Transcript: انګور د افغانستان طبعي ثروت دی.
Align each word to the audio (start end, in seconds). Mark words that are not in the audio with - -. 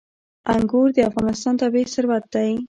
انګور 0.53 0.87
د 0.95 0.97
افغانستان 1.09 1.53
طبعي 1.61 1.83
ثروت 1.93 2.23
دی. 2.33 2.51